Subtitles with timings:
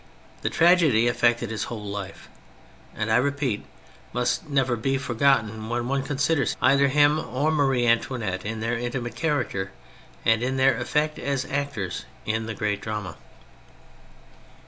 [0.41, 2.27] The tragedy affected his whole life,
[2.95, 3.63] and, I repeat,
[4.13, 9.15] must never be forgotten when one considers either him or Marie Antoinette in their intimate
[9.15, 9.69] character,
[10.25, 13.15] and in their effect as actors in the great drama.